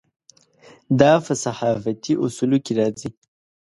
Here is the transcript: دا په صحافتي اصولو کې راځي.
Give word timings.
دا 0.99 1.13
په 1.25 1.33
صحافتي 1.43 2.13
اصولو 2.25 2.57
کې 2.65 2.73
راځي. 2.79 3.09